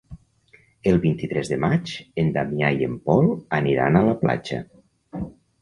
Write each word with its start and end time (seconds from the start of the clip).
El 0.91 0.95
vint-i-tres 1.03 1.51
de 1.51 1.59
maig 1.65 1.93
en 2.23 2.33
Damià 2.39 2.71
i 2.79 2.89
en 2.89 2.97
Pol 3.11 3.29
aniran 3.61 4.01
a 4.01 4.05
la 4.11 4.17
platja. 4.25 4.63